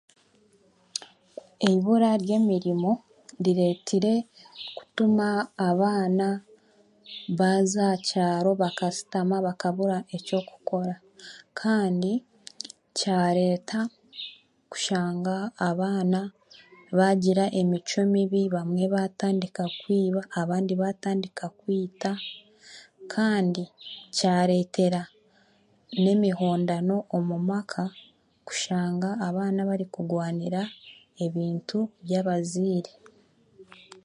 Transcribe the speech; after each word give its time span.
Eibura 1.67 2.09
ry'emirimo 2.23 2.91
rireetire 3.43 4.13
kutuma 4.77 5.27
abaana 5.69 6.27
baaza 7.39 7.83
aha 7.91 7.97
kyaro 8.07 8.51
bakashutama 8.61 9.35
bakabura 9.45 9.97
n'eky'okukora. 10.01 10.95
Kandi 11.59 12.11
kyareeta 12.97 13.79
kushanga 14.71 15.35
abaana 15.69 16.19
baagira 16.97 17.45
emicwe 17.59 18.01
mibi 18.13 18.41
abamwe 18.47 18.83
baatandika 18.93 19.63
kwiba 19.79 20.21
abandi 20.41 20.73
baatandika 20.81 21.45
kwita. 21.59 22.11
Kandi 23.13 23.63
kyareetera 24.17 25.01
n'emihondano 26.01 26.95
omu 27.15 27.37
maka 27.51 27.83
kushanga 28.47 29.09
abaana 29.27 29.59
bakugwanira 29.69 30.61
ebintu 31.25 31.79
by'abazire. 32.05 32.91